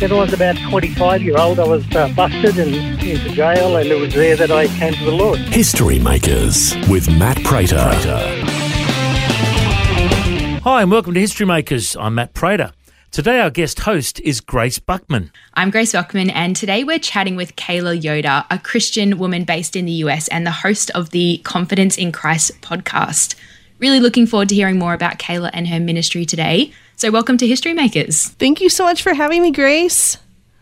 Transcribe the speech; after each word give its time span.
When 0.00 0.12
I 0.12 0.14
was 0.14 0.32
about 0.32 0.56
25 0.56 1.22
year 1.22 1.36
old, 1.36 1.58
I 1.58 1.66
was 1.66 1.84
uh, 1.96 2.06
busted 2.14 2.56
and 2.56 2.72
into 3.02 3.30
jail, 3.30 3.76
and 3.76 3.88
it 3.88 4.00
was 4.00 4.14
there 4.14 4.36
that 4.36 4.48
I 4.48 4.68
came 4.68 4.94
to 4.94 5.04
the 5.04 5.10
Lord. 5.10 5.40
History 5.40 5.98
Makers 5.98 6.76
with 6.88 7.10
Matt 7.10 7.42
Prater. 7.42 7.90
Hi, 10.62 10.82
and 10.82 10.90
welcome 10.92 11.14
to 11.14 11.20
History 11.20 11.46
Makers. 11.46 11.96
I'm 11.96 12.14
Matt 12.14 12.32
Prater. 12.32 12.70
Today, 13.10 13.40
our 13.40 13.50
guest 13.50 13.80
host 13.80 14.20
is 14.20 14.40
Grace 14.40 14.78
Buckman. 14.78 15.32
I'm 15.54 15.70
Grace 15.70 15.90
Buckman, 15.90 16.30
and 16.30 16.54
today 16.54 16.84
we're 16.84 17.00
chatting 17.00 17.34
with 17.34 17.56
Kala 17.56 17.94
Yoder, 17.94 18.44
a 18.52 18.58
Christian 18.60 19.18
woman 19.18 19.42
based 19.42 19.74
in 19.74 19.84
the 19.84 19.92
US 20.04 20.28
and 20.28 20.46
the 20.46 20.52
host 20.52 20.92
of 20.92 21.10
the 21.10 21.38
Confidence 21.38 21.98
in 21.98 22.12
Christ 22.12 22.52
podcast. 22.60 23.34
Really 23.80 23.98
looking 23.98 24.28
forward 24.28 24.48
to 24.50 24.54
hearing 24.54 24.78
more 24.78 24.94
about 24.94 25.18
Kala 25.18 25.50
and 25.52 25.66
her 25.66 25.80
ministry 25.80 26.24
today. 26.24 26.72
So, 26.98 27.12
welcome 27.12 27.38
to 27.38 27.46
History 27.46 27.74
Makers. 27.74 28.30
Thank 28.40 28.60
you 28.60 28.68
so 28.68 28.82
much 28.82 29.04
for 29.04 29.14
having 29.14 29.40
me, 29.40 29.52
Grace. 29.52 30.18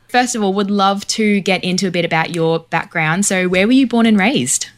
First 0.09 0.37
of 0.37 0.43
all, 0.43 0.53
would 0.53 0.71
love 0.71 1.07
to 1.07 1.41
get 1.41 1.65
into 1.65 1.89
a 1.89 1.91
bit 1.91 2.05
about 2.05 2.35
your 2.35 2.59
background. 2.59 3.25
So, 3.25 3.49
where 3.49 3.67
were 3.67 3.73
you 3.73 3.87
born 3.87 4.05
and 4.05 4.19
raised? 4.19 4.69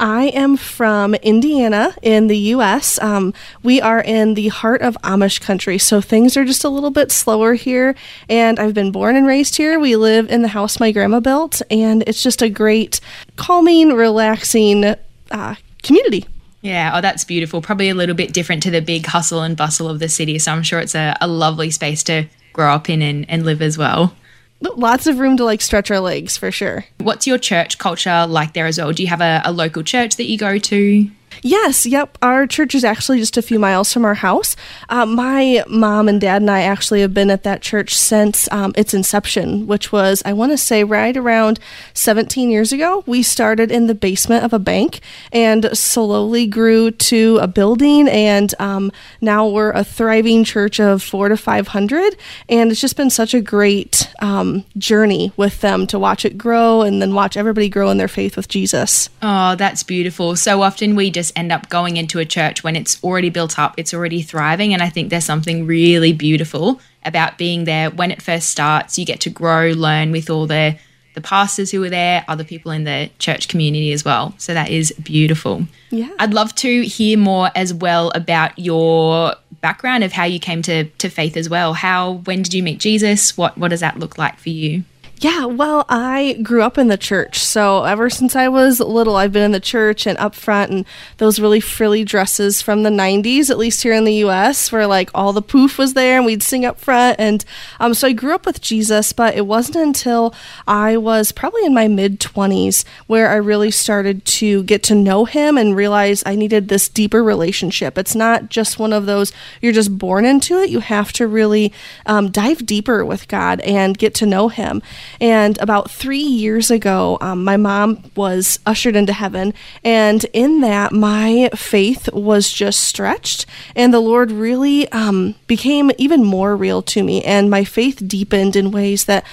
I 0.00 0.28
am 0.28 0.56
from 0.56 1.14
Indiana 1.16 1.94
in 2.00 2.28
the 2.28 2.38
US. 2.54 2.98
Um, 3.02 3.34
we 3.62 3.82
are 3.82 4.00
in 4.00 4.32
the 4.32 4.48
heart 4.48 4.80
of 4.80 4.96
Amish 5.04 5.42
country, 5.42 5.76
so 5.76 6.00
things 6.00 6.38
are 6.38 6.44
just 6.46 6.64
a 6.64 6.70
little 6.70 6.88
bit 6.88 7.12
slower 7.12 7.52
here. 7.52 7.94
And 8.30 8.58
I've 8.58 8.72
been 8.72 8.90
born 8.90 9.14
and 9.14 9.26
raised 9.26 9.56
here. 9.56 9.78
We 9.78 9.96
live 9.96 10.30
in 10.30 10.40
the 10.40 10.48
house 10.48 10.80
my 10.80 10.90
grandma 10.90 11.20
built, 11.20 11.60
and 11.70 12.02
it's 12.06 12.22
just 12.22 12.40
a 12.40 12.48
great, 12.48 12.98
calming, 13.36 13.92
relaxing 13.92 14.96
uh, 15.30 15.56
community. 15.82 16.24
Yeah, 16.64 16.92
oh, 16.94 17.02
that's 17.02 17.24
beautiful. 17.24 17.60
Probably 17.60 17.90
a 17.90 17.94
little 17.94 18.14
bit 18.14 18.32
different 18.32 18.62
to 18.62 18.70
the 18.70 18.80
big 18.80 19.04
hustle 19.04 19.42
and 19.42 19.54
bustle 19.54 19.86
of 19.86 19.98
the 19.98 20.08
city. 20.08 20.38
So 20.38 20.50
I'm 20.50 20.62
sure 20.62 20.80
it's 20.80 20.94
a, 20.94 21.14
a 21.20 21.28
lovely 21.28 21.70
space 21.70 22.02
to 22.04 22.24
grow 22.54 22.72
up 22.72 22.88
in 22.88 23.02
and, 23.02 23.28
and 23.28 23.44
live 23.44 23.60
as 23.60 23.76
well. 23.76 24.16
Lots 24.62 25.06
of 25.06 25.18
room 25.18 25.36
to 25.36 25.44
like 25.44 25.60
stretch 25.60 25.90
our 25.90 26.00
legs 26.00 26.38
for 26.38 26.50
sure. 26.50 26.86
What's 26.96 27.26
your 27.26 27.36
church 27.36 27.76
culture 27.76 28.26
like 28.26 28.54
there 28.54 28.64
as 28.64 28.78
well? 28.78 28.92
Do 28.92 29.02
you 29.02 29.10
have 29.10 29.20
a, 29.20 29.42
a 29.44 29.52
local 29.52 29.82
church 29.82 30.16
that 30.16 30.24
you 30.24 30.38
go 30.38 30.56
to? 30.56 31.10
Yes, 31.42 31.86
yep. 31.86 32.16
Our 32.22 32.46
church 32.46 32.74
is 32.74 32.84
actually 32.84 33.18
just 33.18 33.36
a 33.36 33.42
few 33.42 33.58
miles 33.58 33.92
from 33.92 34.04
our 34.04 34.14
house. 34.14 34.56
Uh, 34.88 35.06
my 35.06 35.64
mom 35.68 36.08
and 36.08 36.20
dad 36.20 36.42
and 36.42 36.50
I 36.50 36.62
actually 36.62 37.00
have 37.00 37.14
been 37.14 37.30
at 37.30 37.42
that 37.44 37.62
church 37.62 37.96
since 37.96 38.50
um, 38.52 38.72
its 38.76 38.94
inception, 38.94 39.66
which 39.66 39.92
was, 39.92 40.22
I 40.24 40.32
want 40.32 40.52
to 40.52 40.58
say, 40.58 40.84
right 40.84 41.16
around 41.16 41.58
17 41.94 42.50
years 42.50 42.72
ago. 42.72 43.04
We 43.06 43.22
started 43.22 43.70
in 43.70 43.86
the 43.86 43.94
basement 43.94 44.44
of 44.44 44.52
a 44.52 44.58
bank 44.58 45.00
and 45.32 45.76
slowly 45.76 46.46
grew 46.46 46.90
to 46.90 47.38
a 47.40 47.46
building, 47.46 48.08
and 48.08 48.54
um, 48.58 48.92
now 49.20 49.48
we're 49.48 49.70
a 49.70 49.84
thriving 49.84 50.44
church 50.44 50.80
of 50.80 51.02
four 51.02 51.28
to 51.28 51.36
500. 51.36 52.16
And 52.48 52.70
it's 52.70 52.80
just 52.80 52.96
been 52.96 53.10
such 53.10 53.34
a 53.34 53.40
great 53.40 54.10
um, 54.20 54.64
journey 54.76 55.32
with 55.36 55.60
them 55.60 55.86
to 55.88 55.98
watch 55.98 56.24
it 56.24 56.36
grow 56.36 56.82
and 56.82 57.00
then 57.00 57.14
watch 57.14 57.36
everybody 57.36 57.68
grow 57.68 57.90
in 57.90 57.98
their 57.98 58.08
faith 58.08 58.36
with 58.36 58.48
Jesus. 58.48 59.08
Oh, 59.22 59.54
that's 59.56 59.82
beautiful. 59.82 60.36
So 60.36 60.62
often 60.62 60.96
we 60.96 61.10
just 61.10 61.23
end 61.36 61.52
up 61.52 61.68
going 61.68 61.96
into 61.96 62.18
a 62.18 62.24
church 62.24 62.64
when 62.64 62.76
it's 62.76 63.02
already 63.02 63.30
built 63.30 63.58
up, 63.58 63.74
it's 63.76 63.94
already 63.94 64.22
thriving. 64.22 64.72
And 64.72 64.82
I 64.82 64.88
think 64.88 65.10
there's 65.10 65.24
something 65.24 65.66
really 65.66 66.12
beautiful 66.12 66.80
about 67.04 67.38
being 67.38 67.64
there 67.64 67.90
when 67.90 68.10
it 68.10 68.22
first 68.22 68.48
starts. 68.48 68.98
You 68.98 69.04
get 69.04 69.20
to 69.20 69.30
grow, 69.30 69.70
learn 69.70 70.10
with 70.12 70.30
all 70.30 70.46
the 70.46 70.76
the 71.14 71.20
pastors 71.20 71.70
who 71.70 71.82
are 71.84 71.90
there, 71.90 72.24
other 72.26 72.42
people 72.42 72.72
in 72.72 72.82
the 72.82 73.08
church 73.20 73.46
community 73.46 73.92
as 73.92 74.04
well. 74.04 74.34
So 74.36 74.52
that 74.52 74.68
is 74.68 74.92
beautiful. 75.00 75.64
Yeah. 75.90 76.10
I'd 76.18 76.34
love 76.34 76.54
to 76.56 76.82
hear 76.82 77.16
more 77.16 77.50
as 77.54 77.72
well 77.72 78.10
about 78.16 78.58
your 78.58 79.34
background 79.60 80.02
of 80.02 80.12
how 80.12 80.24
you 80.24 80.40
came 80.40 80.60
to, 80.62 80.84
to 80.84 81.08
faith 81.08 81.36
as 81.36 81.48
well. 81.48 81.72
How 81.72 82.14
when 82.24 82.42
did 82.42 82.52
you 82.52 82.62
meet 82.62 82.80
Jesus? 82.80 83.36
What 83.36 83.56
what 83.56 83.68
does 83.68 83.80
that 83.80 83.98
look 83.98 84.18
like 84.18 84.38
for 84.38 84.50
you? 84.50 84.82
Yeah, 85.18 85.46
well, 85.46 85.86
I 85.88 86.38
grew 86.42 86.62
up 86.62 86.76
in 86.76 86.88
the 86.88 86.98
church. 86.98 87.38
So 87.38 87.84
ever 87.84 88.10
since 88.10 88.34
I 88.34 88.48
was 88.48 88.80
little, 88.80 89.16
I've 89.16 89.32
been 89.32 89.44
in 89.44 89.52
the 89.52 89.60
church 89.60 90.06
and 90.06 90.18
up 90.18 90.34
front 90.34 90.70
and 90.70 90.84
those 91.18 91.38
really 91.38 91.60
frilly 91.60 92.04
dresses 92.04 92.60
from 92.60 92.82
the 92.82 92.90
90s, 92.90 93.48
at 93.48 93.56
least 93.56 93.82
here 93.82 93.94
in 93.94 94.04
the 94.04 94.24
US, 94.24 94.72
where 94.72 94.86
like 94.86 95.10
all 95.14 95.32
the 95.32 95.40
poof 95.40 95.78
was 95.78 95.94
there 95.94 96.16
and 96.16 96.26
we'd 96.26 96.42
sing 96.42 96.64
up 96.64 96.78
front. 96.80 97.18
And 97.18 97.44
um, 97.80 97.94
so 97.94 98.08
I 98.08 98.12
grew 98.12 98.34
up 98.34 98.44
with 98.44 98.60
Jesus, 98.60 99.12
but 99.12 99.34
it 99.34 99.46
wasn't 99.46 99.76
until 99.76 100.34
I 100.66 100.96
was 100.96 101.32
probably 101.32 101.64
in 101.64 101.74
my 101.74 101.88
mid 101.88 102.18
20s 102.20 102.84
where 103.06 103.30
I 103.30 103.36
really 103.36 103.70
started 103.70 104.24
to 104.24 104.64
get 104.64 104.82
to 104.84 104.94
know 104.94 105.24
him 105.24 105.56
and 105.56 105.76
realize 105.76 106.22
I 106.26 106.34
needed 106.34 106.68
this 106.68 106.88
deeper 106.88 107.22
relationship. 107.22 107.96
It's 107.96 108.16
not 108.16 108.50
just 108.50 108.78
one 108.78 108.92
of 108.92 109.06
those, 109.06 109.32
you're 109.62 109.72
just 109.72 109.96
born 109.96 110.24
into 110.24 110.58
it. 110.58 110.70
You 110.70 110.80
have 110.80 111.12
to 111.14 111.26
really 111.26 111.72
um, 112.04 112.30
dive 112.30 112.66
deeper 112.66 113.04
with 113.04 113.28
God 113.28 113.60
and 113.60 113.96
get 113.96 114.14
to 114.16 114.26
know 114.26 114.48
him. 114.48 114.82
And 115.20 115.58
about 115.60 115.90
three 115.90 116.18
years 116.18 116.70
ago, 116.70 117.18
um, 117.20 117.44
my 117.44 117.56
mom 117.56 118.10
was 118.16 118.58
ushered 118.66 118.96
into 118.96 119.12
heaven. 119.12 119.54
And 119.84 120.24
in 120.32 120.60
that, 120.60 120.92
my 120.92 121.50
faith 121.54 122.12
was 122.12 122.52
just 122.52 122.80
stretched. 122.80 123.46
And 123.74 123.92
the 123.92 124.00
Lord 124.00 124.30
really 124.30 124.90
um, 124.92 125.34
became 125.46 125.90
even 125.98 126.24
more 126.24 126.56
real 126.56 126.82
to 126.82 127.02
me. 127.02 127.22
And 127.24 127.50
my 127.50 127.64
faith 127.64 128.02
deepened 128.06 128.56
in 128.56 128.70
ways 128.70 129.04
that 129.06 129.24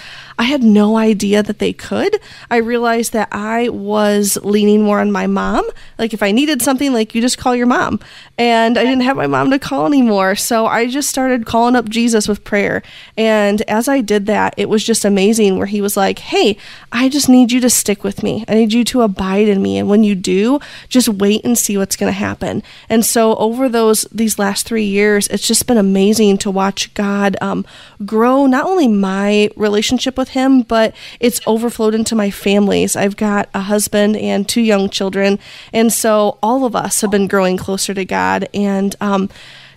I 0.41 0.45
had 0.45 0.63
no 0.63 0.97
idea 0.97 1.43
that 1.43 1.59
they 1.59 1.71
could. 1.71 2.19
I 2.49 2.57
realized 2.57 3.13
that 3.13 3.27
I 3.31 3.69
was 3.69 4.39
leaning 4.41 4.81
more 4.81 4.99
on 4.99 5.11
my 5.11 5.27
mom. 5.27 5.69
Like 5.99 6.15
if 6.15 6.23
I 6.23 6.31
needed 6.31 6.63
something, 6.63 6.91
like 6.91 7.13
you 7.13 7.21
just 7.21 7.37
call 7.37 7.55
your 7.55 7.67
mom. 7.67 7.99
And 8.39 8.75
I 8.75 8.83
didn't 8.83 9.03
have 9.03 9.15
my 9.15 9.27
mom 9.27 9.51
to 9.51 9.59
call 9.59 9.85
anymore. 9.85 10.35
So 10.35 10.65
I 10.65 10.89
just 10.89 11.11
started 11.11 11.45
calling 11.45 11.75
up 11.75 11.87
Jesus 11.89 12.27
with 12.27 12.43
prayer. 12.43 12.81
And 13.15 13.61
as 13.69 13.87
I 13.87 14.01
did 14.01 14.25
that, 14.25 14.55
it 14.57 14.67
was 14.67 14.83
just 14.83 15.05
amazing 15.05 15.59
where 15.59 15.67
he 15.67 15.79
was 15.79 15.95
like, 15.95 16.17
Hey, 16.17 16.57
I 16.91 17.07
just 17.07 17.29
need 17.29 17.51
you 17.51 17.59
to 17.59 17.69
stick 17.69 18.03
with 18.03 18.23
me. 18.23 18.43
I 18.47 18.55
need 18.55 18.73
you 18.73 18.83
to 18.85 19.03
abide 19.03 19.47
in 19.47 19.61
me. 19.61 19.77
And 19.77 19.87
when 19.87 20.03
you 20.03 20.15
do, 20.15 20.59
just 20.89 21.07
wait 21.07 21.45
and 21.45 21.55
see 21.55 21.77
what's 21.77 21.95
going 21.95 22.11
to 22.11 22.17
happen. 22.17 22.63
And 22.89 23.05
so 23.05 23.35
over 23.35 23.69
those, 23.69 24.07
these 24.11 24.39
last 24.39 24.65
three 24.65 24.85
years, 24.85 25.27
it's 25.27 25.47
just 25.47 25.67
been 25.67 25.77
amazing 25.77 26.39
to 26.39 26.49
watch 26.49 26.91
God 26.95 27.37
um, 27.41 27.63
grow 28.03 28.47
not 28.47 28.65
only 28.65 28.87
my 28.87 29.51
relationship 29.55 30.17
with 30.17 30.30
him, 30.31 30.63
but 30.63 30.93
it's 31.19 31.39
overflowed 31.47 31.95
into 31.95 32.15
my 32.15 32.31
families. 32.31 32.95
I've 32.95 33.15
got 33.15 33.47
a 33.53 33.61
husband 33.61 34.17
and 34.17 34.47
two 34.47 34.61
young 34.61 34.89
children. 34.89 35.39
And 35.71 35.93
so 35.93 36.37
all 36.43 36.65
of 36.65 36.75
us 36.75 37.01
have 37.01 37.11
been 37.11 37.27
growing 37.27 37.57
closer 37.57 37.93
to 37.93 38.05
God. 38.05 38.49
And, 38.53 38.95
um, 38.99 39.29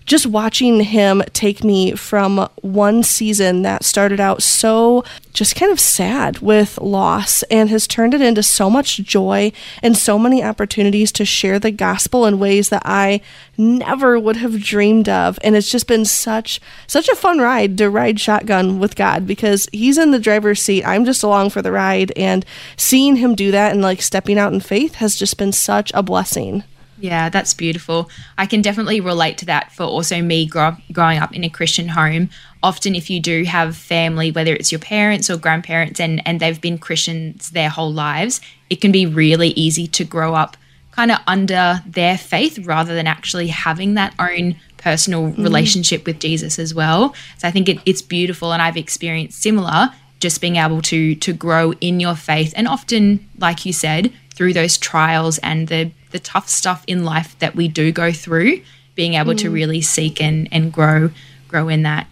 just 0.06 0.26
watching 0.26 0.80
him 0.80 1.22
take 1.32 1.64
me 1.64 1.92
from 1.92 2.48
one 2.60 3.02
season 3.02 3.62
that 3.62 3.84
started 3.84 4.20
out 4.20 4.42
so 4.42 5.04
just 5.32 5.56
kind 5.56 5.72
of 5.72 5.80
sad 5.80 6.38
with 6.38 6.78
loss 6.78 7.42
and 7.44 7.68
has 7.70 7.86
turned 7.86 8.14
it 8.14 8.20
into 8.20 8.42
so 8.42 8.70
much 8.70 8.98
joy 8.98 9.50
and 9.82 9.96
so 9.96 10.18
many 10.18 10.44
opportunities 10.44 11.10
to 11.10 11.24
share 11.24 11.58
the 11.58 11.70
gospel 11.70 12.26
in 12.26 12.38
ways 12.38 12.68
that 12.68 12.82
I 12.84 13.20
never 13.56 14.18
would 14.18 14.36
have 14.36 14.62
dreamed 14.62 15.08
of. 15.08 15.38
And 15.42 15.56
it's 15.56 15.70
just 15.70 15.88
been 15.88 16.04
such 16.04 16.60
such 16.86 17.08
a 17.08 17.16
fun 17.16 17.38
ride 17.38 17.76
to 17.78 17.90
ride 17.90 18.20
shotgun 18.20 18.78
with 18.78 18.96
God 18.96 19.26
because 19.26 19.68
he's 19.72 19.98
in 19.98 20.12
the 20.12 20.18
driver's 20.18 20.62
seat. 20.62 20.84
I'm 20.84 21.04
just 21.04 21.22
along 21.22 21.50
for 21.50 21.62
the 21.62 21.72
ride. 21.72 22.12
And 22.16 22.44
seeing 22.76 23.16
him 23.16 23.34
do 23.34 23.50
that 23.50 23.72
and 23.72 23.82
like 23.82 24.02
stepping 24.02 24.38
out 24.38 24.52
in 24.52 24.60
faith 24.60 24.96
has 24.96 25.16
just 25.16 25.36
been 25.36 25.52
such 25.52 25.90
a 25.94 26.02
blessing. 26.02 26.62
Yeah, 27.04 27.28
that's 27.28 27.52
beautiful. 27.52 28.08
I 28.38 28.46
can 28.46 28.62
definitely 28.62 28.98
relate 28.98 29.36
to 29.38 29.44
that 29.44 29.70
for 29.72 29.82
also 29.82 30.22
me 30.22 30.46
grow, 30.46 30.74
growing 30.90 31.18
up 31.18 31.34
in 31.34 31.44
a 31.44 31.50
Christian 31.50 31.88
home. 31.88 32.30
Often, 32.62 32.94
if 32.94 33.10
you 33.10 33.20
do 33.20 33.44
have 33.44 33.76
family, 33.76 34.30
whether 34.30 34.54
it's 34.54 34.72
your 34.72 34.78
parents 34.78 35.28
or 35.28 35.36
grandparents, 35.36 36.00
and, 36.00 36.26
and 36.26 36.40
they've 36.40 36.58
been 36.58 36.78
Christians 36.78 37.50
their 37.50 37.68
whole 37.68 37.92
lives, 37.92 38.40
it 38.70 38.80
can 38.80 38.90
be 38.90 39.04
really 39.04 39.50
easy 39.50 39.86
to 39.88 40.02
grow 40.02 40.34
up 40.34 40.56
kind 40.92 41.10
of 41.10 41.18
under 41.26 41.82
their 41.84 42.16
faith 42.16 42.60
rather 42.60 42.94
than 42.94 43.06
actually 43.06 43.48
having 43.48 43.92
that 43.94 44.14
own 44.18 44.56
personal 44.78 45.24
mm-hmm. 45.24 45.42
relationship 45.42 46.06
with 46.06 46.18
Jesus 46.20 46.58
as 46.58 46.72
well. 46.72 47.14
So 47.36 47.46
I 47.46 47.50
think 47.50 47.68
it, 47.68 47.80
it's 47.84 48.00
beautiful, 48.00 48.54
and 48.54 48.62
I've 48.62 48.78
experienced 48.78 49.42
similar. 49.42 49.90
Just 50.20 50.40
being 50.40 50.56
able 50.56 50.80
to 50.80 51.14
to 51.16 51.34
grow 51.34 51.74
in 51.82 52.00
your 52.00 52.14
faith, 52.14 52.54
and 52.56 52.66
often, 52.66 53.28
like 53.36 53.66
you 53.66 53.74
said, 53.74 54.10
through 54.34 54.54
those 54.54 54.78
trials 54.78 55.36
and 55.38 55.68
the 55.68 55.90
the 56.14 56.20
tough 56.20 56.48
stuff 56.48 56.84
in 56.86 57.04
life 57.04 57.36
that 57.40 57.56
we 57.56 57.66
do 57.66 57.90
go 57.90 58.12
through, 58.12 58.62
being 58.94 59.14
able 59.14 59.34
to 59.34 59.50
mm. 59.50 59.52
really 59.52 59.82
seek 59.82 60.22
and 60.22 60.48
and 60.52 60.72
grow 60.72 61.10
grow 61.48 61.68
in 61.68 61.82
that. 61.82 62.06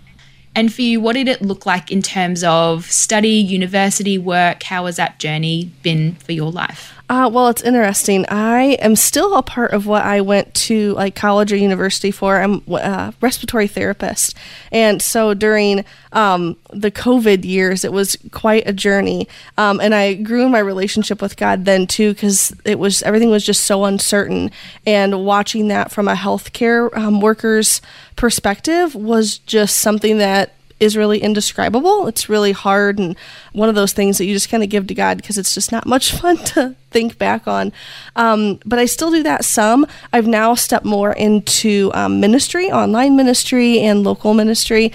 And 0.54 0.74
for 0.74 0.82
you, 0.82 1.00
what 1.00 1.14
did 1.14 1.28
it 1.28 1.40
look 1.40 1.64
like 1.64 1.90
in 1.90 2.02
terms 2.02 2.44
of 2.44 2.90
study, 2.90 3.30
university, 3.30 4.18
work? 4.18 4.64
How 4.64 4.84
has 4.86 4.96
that 4.96 5.18
journey 5.20 5.70
been 5.82 6.16
for 6.16 6.32
your 6.32 6.50
life? 6.50 6.92
Uh, 7.12 7.28
well, 7.28 7.48
it's 7.48 7.60
interesting. 7.60 8.24
I 8.30 8.78
am 8.80 8.96
still 8.96 9.36
a 9.36 9.42
part 9.42 9.72
of 9.72 9.86
what 9.86 10.02
I 10.02 10.22
went 10.22 10.54
to 10.54 10.94
like 10.94 11.14
college 11.14 11.52
or 11.52 11.56
university 11.56 12.10
for. 12.10 12.40
I'm 12.40 12.62
a 12.68 13.12
respiratory 13.20 13.68
therapist, 13.68 14.34
and 14.70 15.02
so 15.02 15.34
during 15.34 15.84
um, 16.12 16.56
the 16.70 16.90
COVID 16.90 17.44
years, 17.44 17.84
it 17.84 17.92
was 17.92 18.16
quite 18.30 18.66
a 18.66 18.72
journey. 18.72 19.28
Um, 19.58 19.78
and 19.78 19.94
I 19.94 20.14
grew 20.14 20.46
in 20.46 20.52
my 20.52 20.60
relationship 20.60 21.20
with 21.20 21.36
God 21.36 21.66
then 21.66 21.86
too, 21.86 22.14
because 22.14 22.54
it 22.64 22.78
was 22.78 23.02
everything 23.02 23.28
was 23.28 23.44
just 23.44 23.64
so 23.64 23.84
uncertain. 23.84 24.50
And 24.86 25.22
watching 25.22 25.68
that 25.68 25.92
from 25.92 26.08
a 26.08 26.14
healthcare 26.14 26.96
um, 26.96 27.20
worker's 27.20 27.82
perspective 28.16 28.94
was 28.94 29.36
just 29.36 29.76
something 29.76 30.16
that 30.16 30.54
is 30.82 30.96
really 30.96 31.20
indescribable. 31.20 32.08
It's 32.08 32.28
really 32.28 32.50
hard 32.50 32.98
and 32.98 33.16
one 33.52 33.68
of 33.68 33.76
those 33.76 33.92
things 33.92 34.18
that 34.18 34.24
you 34.24 34.34
just 34.34 34.48
kind 34.48 34.64
of 34.64 34.68
give 34.68 34.88
to 34.88 34.94
God 34.94 35.16
because 35.16 35.38
it's 35.38 35.54
just 35.54 35.70
not 35.70 35.86
much 35.86 36.12
fun 36.20 36.38
to 36.38 36.74
think 36.90 37.18
back 37.18 37.46
on. 37.46 37.72
Um, 38.16 38.58
but 38.66 38.80
I 38.80 38.86
still 38.86 39.12
do 39.12 39.22
that 39.22 39.44
some. 39.44 39.86
I've 40.12 40.26
now 40.26 40.54
stepped 40.54 40.84
more 40.84 41.12
into 41.12 41.92
um, 41.94 42.18
ministry, 42.20 42.70
online 42.70 43.14
ministry, 43.16 43.78
and 43.78 44.02
local 44.02 44.34
ministry. 44.34 44.92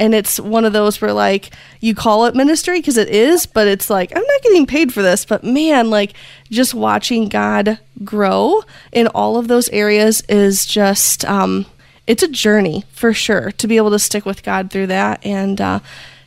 And 0.00 0.14
it's 0.14 0.40
one 0.40 0.64
of 0.64 0.72
those 0.72 1.00
where, 1.00 1.12
like, 1.12 1.50
you 1.80 1.94
call 1.94 2.24
it 2.24 2.34
ministry 2.34 2.78
because 2.78 2.96
it 2.96 3.10
is, 3.10 3.46
but 3.46 3.68
it's 3.68 3.88
like, 3.88 4.10
I'm 4.16 4.22
not 4.22 4.42
getting 4.42 4.66
paid 4.66 4.92
for 4.92 5.02
this. 5.02 5.24
But 5.24 5.44
man, 5.44 5.90
like, 5.90 6.14
just 6.50 6.74
watching 6.74 7.28
God 7.28 7.78
grow 8.02 8.62
in 8.92 9.06
all 9.08 9.36
of 9.36 9.46
those 9.46 9.68
areas 9.68 10.22
is 10.22 10.66
just, 10.66 11.24
um, 11.26 11.66
it's 12.10 12.24
a 12.24 12.28
journey 12.28 12.84
for 12.90 13.12
sure 13.12 13.52
to 13.52 13.68
be 13.68 13.76
able 13.76 13.92
to 13.92 13.98
stick 14.00 14.26
with 14.26 14.42
God 14.42 14.72
through 14.72 14.88
that. 14.88 15.24
And 15.24 15.60
uh, 15.60 15.78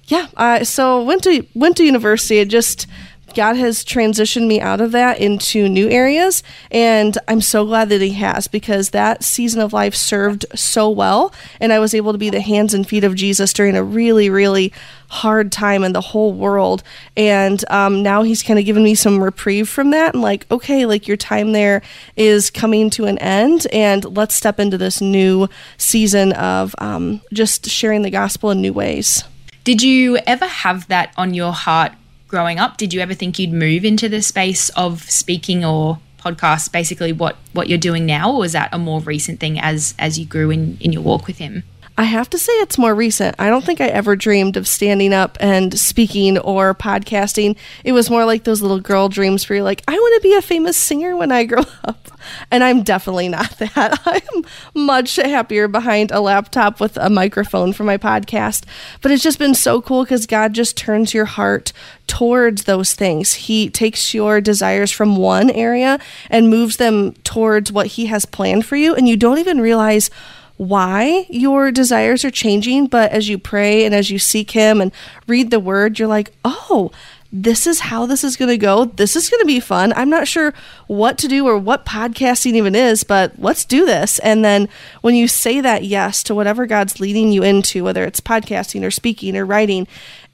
yeah, 0.06 0.28
I 0.38 0.64
so 0.64 1.04
went 1.04 1.24
to 1.24 1.46
went 1.54 1.76
to 1.76 1.84
university. 1.84 2.38
It 2.38 2.48
just 2.48 2.88
God 3.34 3.56
has 3.56 3.84
transitioned 3.84 4.48
me 4.48 4.62
out 4.62 4.82
of 4.82 4.92
that 4.92 5.20
into 5.20 5.68
new 5.68 5.90
areas, 5.90 6.44
and 6.70 7.18
I'm 7.28 7.42
so 7.42 7.66
glad 7.66 7.90
that 7.90 8.02
He 8.02 8.14
has 8.14 8.48
because 8.48 8.92
that 8.92 9.24
season 9.24 9.62
of 9.62 9.74
life 9.74 9.96
served 9.96 10.46
so 10.56 10.90
well, 10.90 11.34
and 11.60 11.74
I 11.74 11.80
was 11.80 11.94
able 11.94 12.12
to 12.12 12.18
be 12.18 12.30
the 12.30 12.42
hands 12.42 12.74
and 12.74 12.88
feet 12.88 13.04
of 13.04 13.16
Jesus 13.16 13.54
during 13.54 13.76
a 13.76 13.84
really, 13.84 14.30
really 14.30 14.72
hard 15.10 15.52
time 15.52 15.84
in 15.84 15.94
the 15.94 16.02
whole 16.02 16.34
world. 16.34 16.84
And 17.16 17.64
um, 17.70 18.04
now 18.04 18.24
He's 18.24 18.44
kind 18.44 18.60
of 18.60 18.66
given 18.66 18.84
me 18.84 18.96
some 18.96 19.24
reprieve 19.24 19.68
from 19.68 19.92
that, 19.92 20.14
and 20.14 20.22
like, 20.22 20.46
okay, 20.52 20.86
like 20.86 21.08
your 21.08 21.18
time 21.18 21.52
there 21.52 21.82
is 22.16 22.50
coming 22.50 22.90
to 22.92 23.06
an 23.06 23.18
end, 23.18 23.68
and 23.74 24.06
let's 24.16 24.36
step 24.36 24.60
into 24.60 24.78
this 24.78 25.02
new 25.02 25.48
season 25.78 26.34
of 26.34 26.76
um, 26.78 27.22
just 27.34 27.66
sharing 27.66 28.04
the 28.04 28.12
gospel 28.12 28.52
in 28.52 28.62
new 28.62 28.74
ways. 28.74 29.24
Did 29.64 29.82
you 29.82 30.18
ever 30.28 30.46
have 30.46 30.88
that 30.90 31.14
on 31.16 31.34
your 31.34 31.54
heart 31.54 31.94
growing 32.34 32.58
up? 32.58 32.78
Did 32.78 32.96
you 32.96 33.00
ever 33.00 33.14
think 33.14 33.38
you'd 33.38 33.54
move 33.54 33.86
into 33.86 34.10
the 34.10 34.24
space 34.24 34.70
of 34.70 35.04
speaking 35.04 35.64
or 35.64 36.00
podcasts, 36.18 36.72
basically 36.72 37.14
what 37.14 37.36
what 37.52 37.70
you're 37.70 37.78
doing 37.78 38.08
now, 38.08 38.32
or 38.32 38.40
was 38.40 38.54
that 38.54 38.70
a 38.74 38.80
more 38.80 39.02
recent 39.02 39.40
thing 39.40 39.60
as 39.60 39.94
as 40.00 40.18
you 40.18 40.26
grew 40.26 40.50
in 40.50 40.78
in 40.80 40.92
your 40.92 41.04
walk 41.04 41.28
with 41.28 41.38
him? 41.38 41.62
I 41.96 42.06
have 42.06 42.28
to 42.32 42.40
say 42.40 42.52
it's 42.54 42.80
more 42.80 42.96
recent. 42.96 43.36
I 43.38 43.50
don't 43.50 43.64
think 43.64 43.80
I 43.80 43.86
ever 43.86 44.16
dreamed 44.16 44.58
of 44.58 44.68
standing 44.68 45.14
up 45.14 45.38
and 45.40 45.78
speaking 45.80 46.40
or 46.40 46.74
podcasting. 46.74 47.56
It 47.84 47.92
was 47.92 48.10
more 48.10 48.26
like 48.26 48.46
those 48.46 48.64
little 48.64 48.80
girl 48.80 49.10
dreams 49.10 49.48
where 49.48 49.58
you're 49.58 49.64
like, 49.64 49.84
I 49.88 49.94
want 49.94 50.22
to 50.22 50.28
be 50.28 50.34
a 50.34 50.42
famous 50.42 50.76
singer 50.76 51.16
when 51.16 51.32
I 51.32 51.44
grow 51.46 51.62
up. 51.84 52.10
And 52.50 52.64
I'm 52.64 52.82
definitely 52.82 53.30
not 53.30 53.52
that. 53.60 54.00
I'm 54.06 54.44
much 54.74 55.18
happier 55.18 55.68
behind 55.68 56.10
a 56.10 56.20
laptop 56.20 56.80
with 56.80 56.98
a 56.98 57.12
microphone 57.12 57.74
for 57.74 57.84
my 57.84 57.98
podcast. 57.98 58.64
But 59.02 59.12
it's 59.12 59.24
just 59.24 59.38
been 59.38 59.54
so 59.54 59.80
cool 59.80 60.04
because 60.04 60.26
God 60.26 60.54
just 60.54 60.76
turns 60.76 61.14
your 61.14 61.26
heart 61.26 61.74
towards 62.08 62.64
those 62.64 62.96
things. 62.96 63.34
He 63.34 63.70
takes 63.70 64.16
your 64.16 64.42
desires 64.42 64.92
from 64.92 65.16
one 65.16 65.52
area 65.52 66.00
and 66.32 66.50
moves 66.50 66.78
them 66.78 67.14
towards 67.24 67.72
what 67.72 67.88
He 67.88 68.08
has 68.08 68.26
planned 68.26 68.66
for 68.66 68.78
you. 68.78 68.96
And 68.96 69.08
you 69.08 69.16
don't 69.16 69.38
even 69.38 69.62
realize 69.62 70.10
why 70.58 71.26
your 71.30 71.72
desires 71.72 72.24
are 72.24 72.32
changing, 72.32 72.88
but 72.88 73.12
as 73.12 73.28
you 73.28 73.38
pray 73.38 73.86
and 73.86 73.94
as 73.94 74.10
you 74.10 74.20
seek 74.20 74.52
Him 74.52 74.82
and 74.82 74.92
read 75.28 75.52
the 75.52 75.60
Word, 75.60 76.00
you're 76.00 76.08
like, 76.08 76.32
oh, 76.46 76.92
this 77.36 77.66
is 77.66 77.80
how 77.80 78.06
this 78.06 78.24
is 78.24 78.38
going 78.38 78.50
to 78.50 78.58
go. 78.60 78.86
This 78.86 79.16
is 79.16 79.28
going 79.28 79.42
to 79.42 79.48
be 79.48 79.60
fun. 79.60 79.92
I'm 79.94 80.10
not 80.10 80.28
sure 80.28 80.54
what 80.86 81.18
to 81.18 81.28
do 81.28 81.48
or 81.48 81.58
what 81.58 81.84
podcasting 81.84 82.54
even 82.54 82.76
is, 82.76 83.04
but 83.04 83.34
let's 83.40 83.66
do 83.66 83.88
this. 83.88 84.20
And 84.20 84.46
then 84.46 84.70
when 85.02 85.16
you 85.16 85.28
say 85.28 85.60
that 85.60 85.84
yes 85.84 86.22
to 86.24 86.36
whatever 86.36 86.68
God's 86.68 87.00
leading 87.00 87.32
you 87.32 87.42
into, 87.42 87.84
whether 87.84 88.04
it's 88.04 88.22
podcasting 88.22 88.86
or 88.86 88.92
speaking 88.92 89.36
or 89.36 89.46
writing, 89.46 89.88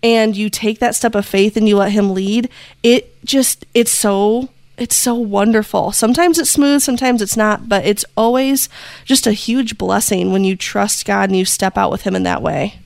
and 0.04 0.36
you 0.36 0.50
take 0.50 0.80
that 0.80 0.94
step 0.94 1.16
of 1.16 1.26
faith 1.26 1.56
and 1.56 1.70
you 1.70 1.78
let 1.78 1.94
Him 1.94 2.14
lead, 2.14 2.50
it 2.84 3.24
just, 3.24 3.66
it's 3.74 3.92
so 3.92 4.50
it's 4.80 4.96
so 4.96 5.14
wonderful. 5.16 5.92
Sometimes 5.92 6.38
it's 6.40 6.50
smooth, 6.50 6.82
sometimes 6.82 7.22
it's 7.22 7.38
not, 7.38 7.68
but 7.70 7.86
it's 7.86 8.06
always 8.16 8.70
just 9.06 9.28
a 9.28 9.32
huge 9.34 9.78
blessing 9.78 10.32
when 10.32 10.44
you 10.44 10.56
trust 10.56 11.06
God 11.06 11.30
and 11.30 11.38
you 11.38 11.46
step 11.46 11.78
out 11.78 11.92
with 11.92 12.02
Him 12.04 12.16
in 12.16 12.24
that 12.24 12.42
way. 12.42 12.80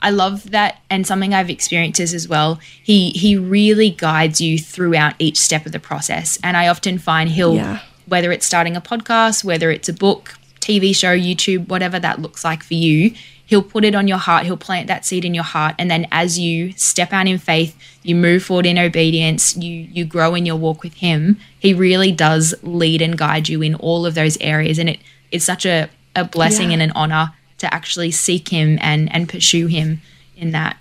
I 0.00 0.10
love 0.10 0.50
that, 0.50 0.82
and 0.90 1.06
something 1.06 1.32
I've 1.32 1.48
experienced 1.48 1.98
is 1.98 2.12
as 2.12 2.28
well. 2.28 2.58
He 2.82 3.10
he 3.10 3.36
really 3.36 3.88
guides 3.90 4.38
you 4.40 4.58
throughout 4.58 5.14
each 5.18 5.38
step 5.38 5.64
of 5.64 5.72
the 5.72 5.78
process, 5.80 6.38
and 6.44 6.56
I 6.56 6.68
often 6.68 6.98
find 6.98 7.30
he'll 7.30 7.54
Yeah. 7.54 7.78
whether 8.06 8.30
it's 8.30 8.44
starting 8.44 8.76
a 8.76 8.82
podcast, 8.82 9.44
whether 9.44 9.70
it's 9.70 9.88
a 9.88 9.94
book, 9.94 10.36
TV 10.60 10.94
show, 10.94 11.16
YouTube, 11.16 11.68
whatever 11.68 11.98
that 11.98 12.20
looks 12.20 12.44
like 12.44 12.62
for 12.62 12.74
you, 12.74 13.14
he'll 13.46 13.62
put 13.62 13.84
it 13.84 13.94
on 13.94 14.08
your 14.08 14.18
heart. 14.18 14.44
He'll 14.44 14.56
plant 14.56 14.86
that 14.88 15.04
seed 15.04 15.24
in 15.24 15.34
your 15.34 15.44
heart, 15.44 15.74
and 15.78 15.90
then 15.90 16.06
as 16.10 16.38
you 16.38 16.72
step 16.72 17.12
out 17.12 17.26
in 17.26 17.38
faith, 17.38 17.76
you 18.02 18.14
move 18.14 18.42
forward 18.44 18.66
in 18.66 18.78
obedience, 18.78 19.56
you 19.56 19.88
you 19.92 20.04
grow 20.04 20.34
in 20.34 20.46
your 20.46 20.56
walk 20.56 20.82
with 20.82 20.94
him. 20.94 21.38
He 21.58 21.72
really 21.74 22.12
does 22.12 22.54
lead 22.62 23.00
and 23.02 23.16
guide 23.18 23.48
you 23.48 23.62
in 23.62 23.74
all 23.76 24.06
of 24.06 24.14
those 24.14 24.36
areas, 24.40 24.78
and 24.78 24.88
it 24.88 24.98
it's 25.30 25.44
such 25.44 25.66
a 25.66 25.88
a 26.16 26.24
blessing 26.24 26.68
Yeah. 26.68 26.74
and 26.74 26.82
an 26.82 26.92
honor 26.92 27.32
to 27.58 27.72
actually 27.74 28.10
seek 28.10 28.48
him 28.48 28.78
and 28.80 29.12
and 29.14 29.28
pursue 29.28 29.66
him 29.66 30.00
in 30.36 30.52
that. 30.52 30.76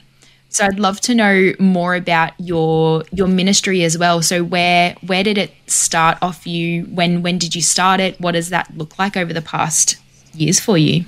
So 0.50 0.66
I'd 0.66 0.78
love 0.78 1.02
to 1.02 1.16
know 1.16 1.54
more 1.58 1.96
about 1.96 2.34
your 2.38 3.04
your 3.12 3.28
ministry 3.28 3.84
as 3.84 3.98
well. 3.98 4.22
So 4.22 4.44
where 4.44 4.96
where 5.06 5.24
did 5.24 5.38
it 5.40 5.52
start 5.66 6.18
off 6.22 6.46
you? 6.46 6.84
When 6.84 7.24
when 7.24 7.40
did 7.40 7.56
you 7.56 7.62
start 7.62 8.00
it? 8.00 8.20
What 8.22 8.34
does 8.34 8.50
that 8.50 8.78
look 8.78 9.00
like 9.00 9.18
over 9.18 9.34
the 9.34 9.42
past 9.42 9.98
years 10.36 10.60
for 10.60 10.78
you? 10.78 11.06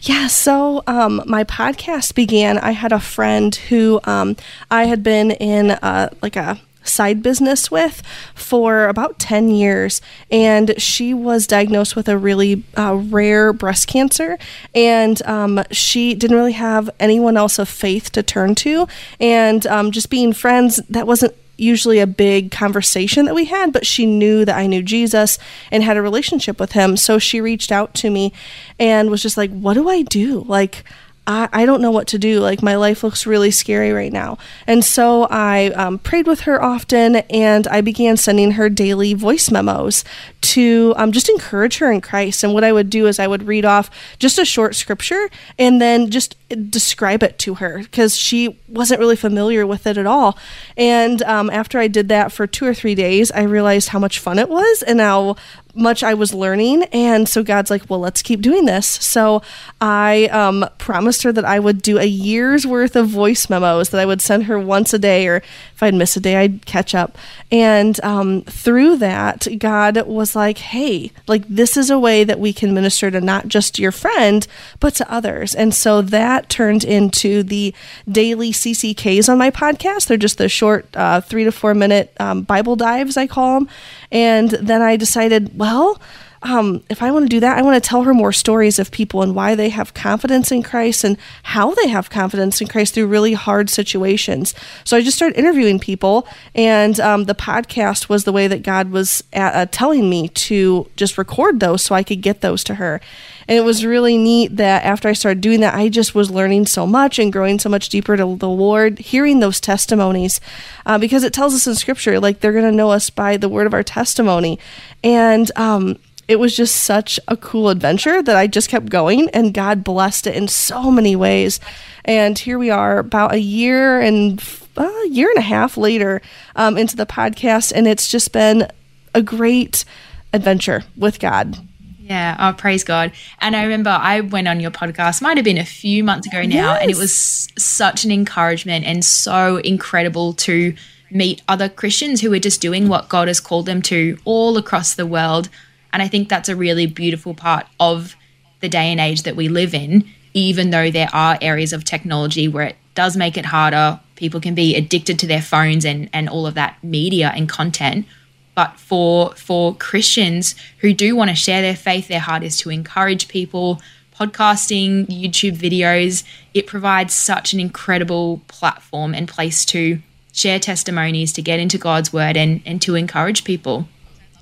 Yeah, 0.00 0.26
so 0.28 0.82
um, 0.86 1.22
my 1.26 1.44
podcast 1.44 2.14
began. 2.14 2.58
I 2.58 2.72
had 2.72 2.92
a 2.92 3.00
friend 3.00 3.54
who 3.54 4.00
um, 4.04 4.36
I 4.70 4.84
had 4.84 5.02
been 5.02 5.30
in 5.32 5.72
uh, 5.72 6.10
like 6.22 6.36
a 6.36 6.60
side 6.82 7.22
business 7.22 7.70
with 7.70 8.02
for 8.34 8.88
about 8.88 9.18
10 9.18 9.50
years 9.50 10.00
and 10.30 10.74
she 10.80 11.12
was 11.12 11.46
diagnosed 11.46 11.94
with 11.94 12.08
a 12.08 12.16
really 12.16 12.64
uh, 12.76 12.94
rare 12.94 13.52
breast 13.52 13.86
cancer 13.86 14.38
and 14.74 15.20
um, 15.26 15.62
she 15.70 16.14
didn't 16.14 16.36
really 16.36 16.52
have 16.52 16.88
anyone 16.98 17.36
else 17.36 17.58
of 17.58 17.68
faith 17.68 18.10
to 18.10 18.22
turn 18.22 18.54
to 18.54 18.88
and 19.20 19.66
um, 19.66 19.90
just 19.90 20.08
being 20.08 20.32
friends 20.32 20.76
that 20.88 21.06
wasn't 21.06 21.34
usually 21.60 21.98
a 21.98 22.06
big 22.06 22.50
conversation 22.50 23.26
that 23.26 23.34
we 23.34 23.46
had, 23.46 23.72
but 23.72 23.86
she 23.86 24.06
knew 24.06 24.44
that 24.44 24.56
I 24.56 24.66
knew 24.66 24.82
Jesus 24.82 25.38
and 25.70 25.82
had 25.82 25.96
a 25.96 26.02
relationship 26.02 26.58
with 26.58 26.72
him. 26.72 26.96
So 26.96 27.18
she 27.18 27.40
reached 27.40 27.70
out 27.70 27.94
to 27.94 28.10
me 28.10 28.32
and 28.78 29.10
was 29.10 29.22
just 29.22 29.36
like, 29.36 29.50
What 29.50 29.74
do 29.74 29.88
I 29.88 30.02
do? 30.02 30.44
Like, 30.48 30.84
I, 31.30 31.48
I 31.52 31.66
don't 31.66 31.80
know 31.80 31.90
what 31.90 32.08
to 32.08 32.18
do. 32.18 32.40
Like, 32.40 32.62
my 32.62 32.74
life 32.74 33.04
looks 33.04 33.26
really 33.26 33.50
scary 33.50 33.92
right 33.92 34.12
now. 34.12 34.36
And 34.66 34.84
so 34.84 35.28
I 35.30 35.66
um, 35.70 35.98
prayed 35.98 36.26
with 36.26 36.40
her 36.40 36.62
often 36.62 37.16
and 37.16 37.66
I 37.68 37.80
began 37.80 38.16
sending 38.16 38.52
her 38.52 38.68
daily 38.68 39.14
voice 39.14 39.50
memos 39.50 40.04
to 40.40 40.92
um, 40.96 41.12
just 41.12 41.28
encourage 41.28 41.78
her 41.78 41.92
in 41.92 42.00
Christ. 42.00 42.42
And 42.42 42.52
what 42.52 42.64
I 42.64 42.72
would 42.72 42.90
do 42.90 43.06
is 43.06 43.18
I 43.18 43.26
would 43.26 43.46
read 43.46 43.64
off 43.64 43.90
just 44.18 44.38
a 44.38 44.44
short 44.44 44.74
scripture 44.74 45.30
and 45.58 45.80
then 45.80 46.10
just 46.10 46.36
describe 46.68 47.22
it 47.22 47.38
to 47.38 47.54
her 47.54 47.78
because 47.78 48.16
she 48.16 48.58
wasn't 48.68 48.98
really 48.98 49.16
familiar 49.16 49.66
with 49.66 49.86
it 49.86 49.96
at 49.96 50.06
all. 50.06 50.36
And 50.76 51.22
um, 51.22 51.50
after 51.50 51.78
I 51.78 51.86
did 51.86 52.08
that 52.08 52.32
for 52.32 52.46
two 52.46 52.66
or 52.66 52.74
three 52.74 52.94
days, 52.94 53.30
I 53.30 53.42
realized 53.42 53.90
how 53.90 53.98
much 53.98 54.18
fun 54.18 54.38
it 54.38 54.48
was 54.48 54.82
and 54.82 55.00
how 55.00 55.36
much 55.74 56.02
I 56.02 56.14
was 56.14 56.34
learning. 56.34 56.84
And 56.84 57.28
so 57.28 57.42
God's 57.42 57.70
like, 57.70 57.88
well, 57.88 58.00
let's 58.00 58.22
keep 58.22 58.40
doing 58.40 58.64
this. 58.64 58.86
So 58.86 59.42
I 59.80 60.26
um, 60.26 60.68
promised 60.78 61.22
her 61.22 61.32
that 61.32 61.44
I 61.44 61.58
would 61.58 61.82
do 61.82 61.98
a 61.98 62.04
year's 62.04 62.66
worth 62.66 62.96
of 62.96 63.08
voice 63.08 63.48
memos 63.48 63.90
that 63.90 64.00
I 64.00 64.06
would 64.06 64.20
send 64.20 64.44
her 64.44 64.58
once 64.58 64.92
a 64.92 64.98
day, 64.98 65.26
or 65.26 65.36
if 65.36 65.82
I'd 65.82 65.94
miss 65.94 66.16
a 66.16 66.20
day, 66.20 66.36
I'd 66.36 66.66
catch 66.66 66.94
up. 66.94 67.16
And 67.52 68.02
um, 68.04 68.42
through 68.42 68.96
that, 68.98 69.48
God 69.58 70.06
was 70.06 70.36
like, 70.36 70.58
hey, 70.58 71.10
like 71.26 71.46
this 71.48 71.76
is 71.76 71.90
a 71.90 71.98
way 71.98 72.22
that 72.24 72.38
we 72.38 72.52
can 72.52 72.74
minister 72.74 73.10
to 73.10 73.20
not 73.20 73.48
just 73.48 73.78
your 73.78 73.92
friend, 73.92 74.46
but 74.78 74.94
to 74.96 75.12
others. 75.12 75.54
And 75.54 75.74
so 75.74 76.02
that 76.02 76.48
turned 76.48 76.84
into 76.84 77.42
the 77.42 77.74
daily 78.08 78.52
CCKs 78.52 79.28
on 79.28 79.38
my 79.38 79.50
podcast. 79.50 80.06
They're 80.06 80.16
just 80.16 80.38
the 80.38 80.48
short 80.48 80.86
uh, 80.94 81.20
three 81.20 81.44
to 81.44 81.52
four 81.52 81.74
minute 81.74 82.12
um, 82.20 82.42
Bible 82.42 82.76
dives, 82.76 83.16
I 83.16 83.26
call 83.26 83.58
them. 83.58 83.68
And 84.12 84.50
then 84.50 84.82
I 84.82 84.96
decided, 84.96 85.59
well, 85.60 86.00
um, 86.42 86.82
if 86.88 87.02
I 87.02 87.10
want 87.10 87.24
to 87.24 87.28
do 87.28 87.40
that, 87.40 87.58
I 87.58 87.62
want 87.62 87.82
to 87.82 87.86
tell 87.86 88.04
her 88.04 88.14
more 88.14 88.32
stories 88.32 88.78
of 88.78 88.90
people 88.90 89.22
and 89.22 89.34
why 89.34 89.54
they 89.54 89.68
have 89.68 89.92
confidence 89.92 90.50
in 90.50 90.62
Christ 90.62 91.04
and 91.04 91.18
how 91.42 91.74
they 91.74 91.88
have 91.88 92.08
confidence 92.08 92.62
in 92.62 92.66
Christ 92.66 92.94
through 92.94 93.08
really 93.08 93.34
hard 93.34 93.68
situations. 93.68 94.54
So 94.84 94.96
I 94.96 95.02
just 95.02 95.18
started 95.18 95.38
interviewing 95.38 95.78
people, 95.78 96.26
and 96.54 96.98
um, 96.98 97.24
the 97.24 97.34
podcast 97.34 98.08
was 98.08 98.24
the 98.24 98.32
way 98.32 98.48
that 98.48 98.62
God 98.62 98.90
was 98.90 99.22
at, 99.34 99.54
uh, 99.54 99.66
telling 99.70 100.08
me 100.08 100.28
to 100.28 100.88
just 100.96 101.18
record 101.18 101.60
those 101.60 101.82
so 101.82 101.94
I 101.94 102.02
could 102.02 102.22
get 102.22 102.40
those 102.40 102.64
to 102.64 102.76
her. 102.76 103.02
And 103.46 103.58
it 103.58 103.62
was 103.62 103.84
really 103.84 104.16
neat 104.16 104.56
that 104.56 104.84
after 104.84 105.08
I 105.08 105.12
started 105.12 105.40
doing 105.40 105.60
that, 105.60 105.74
I 105.74 105.88
just 105.88 106.14
was 106.14 106.30
learning 106.30 106.66
so 106.66 106.86
much 106.86 107.18
and 107.18 107.32
growing 107.32 107.58
so 107.58 107.68
much 107.68 107.88
deeper 107.88 108.16
to 108.16 108.36
the 108.36 108.48
Lord, 108.48 108.98
hearing 108.98 109.40
those 109.40 109.60
testimonies, 109.60 110.40
uh, 110.86 110.96
because 110.98 111.24
it 111.24 111.34
tells 111.34 111.52
us 111.52 111.66
in 111.66 111.74
Scripture, 111.74 112.18
like 112.18 112.40
they're 112.40 112.52
going 112.52 112.64
to 112.64 112.72
know 112.72 112.92
us 112.92 113.10
by 113.10 113.36
the 113.36 113.48
word 113.48 113.66
of 113.66 113.74
our 113.74 113.82
testimony. 113.82 114.58
And, 115.02 115.50
um, 115.56 115.98
it 116.30 116.38
was 116.38 116.56
just 116.56 116.84
such 116.84 117.18
a 117.26 117.36
cool 117.36 117.70
adventure 117.70 118.22
that 118.22 118.36
I 118.36 118.46
just 118.46 118.68
kept 118.68 118.88
going, 118.88 119.28
and 119.30 119.52
God 119.52 119.82
blessed 119.82 120.28
it 120.28 120.36
in 120.36 120.46
so 120.46 120.88
many 120.88 121.16
ways. 121.16 121.58
And 122.04 122.38
here 122.38 122.56
we 122.56 122.70
are, 122.70 123.00
about 123.00 123.34
a 123.34 123.40
year 123.40 124.00
and 124.00 124.40
uh, 124.76 124.84
a 124.84 125.08
year 125.08 125.28
and 125.28 125.38
a 125.38 125.42
half 125.42 125.76
later 125.76 126.22
um, 126.54 126.78
into 126.78 126.94
the 126.94 127.04
podcast, 127.04 127.72
and 127.74 127.88
it's 127.88 128.06
just 128.06 128.32
been 128.32 128.70
a 129.12 129.22
great 129.22 129.84
adventure 130.32 130.84
with 130.96 131.18
God. 131.18 131.56
Yeah, 131.98 132.36
oh, 132.38 132.56
praise 132.56 132.84
God. 132.84 133.10
And 133.40 133.56
I 133.56 133.64
remember 133.64 133.90
I 133.90 134.20
went 134.20 134.46
on 134.46 134.60
your 134.60 134.70
podcast, 134.70 135.20
might 135.20 135.36
have 135.36 135.42
been 135.42 135.58
a 135.58 135.64
few 135.64 136.04
months 136.04 136.28
ago 136.28 136.42
now, 136.42 136.74
yes. 136.74 136.82
and 136.82 136.92
it 136.92 136.96
was 136.96 137.48
such 137.58 138.04
an 138.04 138.12
encouragement 138.12 138.86
and 138.86 139.04
so 139.04 139.56
incredible 139.56 140.34
to 140.34 140.76
meet 141.10 141.42
other 141.48 141.68
Christians 141.68 142.20
who 142.20 142.32
are 142.32 142.38
just 142.38 142.60
doing 142.60 142.86
what 142.86 143.08
God 143.08 143.26
has 143.26 143.40
called 143.40 143.66
them 143.66 143.82
to 143.82 144.16
all 144.24 144.56
across 144.56 144.94
the 144.94 145.06
world 145.06 145.48
and 145.92 146.02
I 146.02 146.08
think 146.08 146.28
that's 146.28 146.48
a 146.48 146.56
really 146.56 146.86
beautiful 146.86 147.34
part 147.34 147.66
of 147.78 148.16
the 148.60 148.68
day 148.68 148.90
and 148.90 149.00
age 149.00 149.22
that 149.22 149.36
we 149.36 149.48
live 149.48 149.74
in, 149.74 150.04
even 150.34 150.70
though 150.70 150.90
there 150.90 151.08
are 151.12 151.38
areas 151.40 151.72
of 151.72 151.84
technology 151.84 152.48
where 152.48 152.66
it 152.66 152.76
does 152.94 153.16
make 153.16 153.36
it 153.36 153.46
harder. 153.46 154.00
People 154.16 154.40
can 154.40 154.54
be 154.54 154.76
addicted 154.76 155.18
to 155.20 155.26
their 155.26 155.42
phones 155.42 155.84
and, 155.84 156.10
and 156.12 156.28
all 156.28 156.46
of 156.46 156.54
that 156.54 156.82
media 156.82 157.32
and 157.34 157.48
content. 157.48 158.06
But 158.54 158.78
for 158.78 159.32
for 159.36 159.74
Christians 159.76 160.54
who 160.78 160.92
do 160.92 161.16
want 161.16 161.30
to 161.30 161.36
share 161.36 161.62
their 161.62 161.76
faith, 161.76 162.08
their 162.08 162.20
heart 162.20 162.42
is 162.42 162.58
to 162.58 162.70
encourage 162.70 163.28
people. 163.28 163.80
Podcasting, 164.14 165.06
YouTube 165.06 165.56
videos, 165.56 166.24
it 166.52 166.66
provides 166.66 167.14
such 167.14 167.54
an 167.54 167.60
incredible 167.60 168.42
platform 168.48 169.14
and 169.14 169.26
place 169.26 169.64
to 169.66 170.00
share 170.32 170.58
testimonies, 170.58 171.32
to 171.32 171.42
get 171.42 171.58
into 171.58 171.78
God's 171.78 172.12
word 172.12 172.36
and, 172.36 172.60
and 172.66 172.82
to 172.82 172.96
encourage 172.96 173.44
people. 173.44 173.88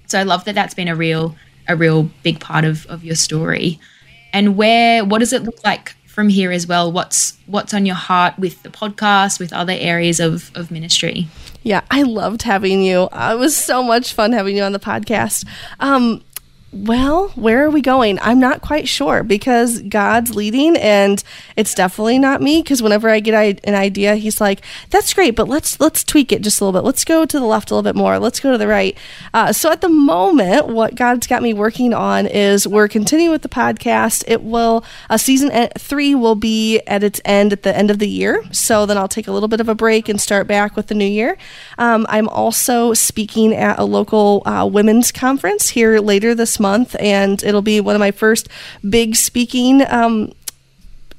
So 0.08 0.18
I 0.18 0.24
love 0.24 0.44
that 0.44 0.54
that's 0.54 0.74
been 0.74 0.88
a 0.88 0.96
real 0.96 1.36
a 1.68 1.76
real 1.76 2.04
big 2.22 2.40
part 2.40 2.64
of 2.64 2.86
of 2.86 3.04
your 3.04 3.16
story. 3.16 3.78
And 4.32 4.56
where 4.56 5.04
what 5.04 5.18
does 5.18 5.32
it 5.32 5.44
look 5.44 5.62
like 5.64 5.94
from 6.06 6.28
here 6.28 6.50
as 6.50 6.66
well? 6.66 6.90
What's 6.90 7.38
what's 7.46 7.72
on 7.72 7.86
your 7.86 7.94
heart 7.94 8.38
with 8.38 8.62
the 8.62 8.70
podcast, 8.70 9.38
with 9.38 9.52
other 9.52 9.74
areas 9.78 10.18
of 10.18 10.50
of 10.54 10.70
ministry? 10.70 11.28
Yeah, 11.62 11.82
I 11.90 12.02
loved 12.02 12.42
having 12.42 12.82
you. 12.82 13.02
Uh, 13.12 13.34
it 13.34 13.38
was 13.38 13.56
so 13.56 13.82
much 13.82 14.14
fun 14.14 14.32
having 14.32 14.56
you 14.56 14.62
on 14.62 14.72
the 14.72 14.78
podcast. 14.78 15.46
Um, 15.80 16.24
well, 16.70 17.28
where 17.28 17.64
are 17.64 17.70
we 17.70 17.80
going? 17.80 18.18
I'm 18.20 18.38
not 18.38 18.60
quite 18.60 18.88
sure 18.88 19.22
because 19.22 19.80
God's 19.80 20.34
leading 20.34 20.76
and 20.76 21.22
it's 21.56 21.74
definitely 21.74 22.18
not 22.18 22.42
me 22.42 22.60
because 22.60 22.82
whenever 22.82 23.08
I 23.08 23.20
get 23.20 23.60
an 23.64 23.74
idea, 23.74 24.16
he's 24.16 24.38
like, 24.38 24.60
"That's 24.90 25.14
great, 25.14 25.34
but 25.34 25.48
let's 25.48 25.80
let's 25.80 26.04
tweak 26.04 26.30
it 26.30 26.42
just 26.42 26.60
a 26.60 26.64
little 26.64 26.78
bit. 26.78 26.84
Let's 26.84 27.06
go 27.06 27.24
to 27.24 27.40
the 27.40 27.46
left 27.46 27.70
a 27.70 27.74
little 27.74 27.90
bit 27.90 27.96
more. 27.96 28.18
Let's 28.18 28.38
go 28.38 28.52
to 28.52 28.58
the 28.58 28.68
right." 28.68 28.98
Uh, 29.32 29.50
so 29.50 29.70
at 29.72 29.80
the 29.80 29.88
moment, 29.88 30.66
what 30.68 30.94
God's 30.94 31.26
got 31.26 31.42
me 31.42 31.54
working 31.54 31.94
on 31.94 32.26
is 32.26 32.68
we're 32.68 32.88
continuing 32.88 33.32
with 33.32 33.42
the 33.42 33.48
podcast. 33.48 34.22
It 34.26 34.42
will 34.42 34.84
uh, 35.08 35.16
season 35.16 35.50
three 35.78 36.14
will 36.14 36.34
be 36.34 36.80
at 36.86 37.02
its 37.02 37.18
end 37.24 37.54
at 37.54 37.62
the 37.62 37.74
end 37.74 37.90
of 37.90 37.98
the 37.98 38.08
year. 38.08 38.44
So 38.52 38.84
then 38.84 38.98
I'll 38.98 39.08
take 39.08 39.26
a 39.26 39.32
little 39.32 39.48
bit 39.48 39.60
of 39.60 39.70
a 39.70 39.74
break 39.74 40.06
and 40.06 40.20
start 40.20 40.46
back 40.46 40.76
with 40.76 40.88
the 40.88 40.94
new 40.94 41.06
year. 41.06 41.38
Um, 41.78 42.04
I'm 42.10 42.28
also 42.28 42.92
speaking 42.92 43.54
at 43.54 43.78
a 43.78 43.84
local 43.84 44.42
uh, 44.44 44.66
women's 44.66 45.10
conference 45.12 45.70
here 45.70 45.98
later 46.00 46.34
this 46.34 46.57
month, 46.60 46.96
and 46.98 47.42
it'll 47.42 47.62
be 47.62 47.80
one 47.80 47.94
of 47.94 48.00
my 48.00 48.10
first 48.10 48.48
big 48.88 49.16
speaking 49.16 49.82
um, 49.88 50.32